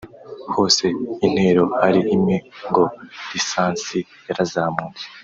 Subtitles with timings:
[0.53, 0.85] hose
[1.25, 2.35] intero ari imwe
[2.69, 2.83] ngo
[3.31, 5.05] “lisansi yarazamutse”